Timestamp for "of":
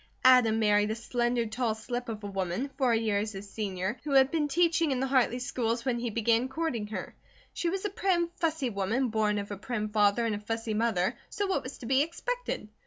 2.09-2.23, 9.37-9.51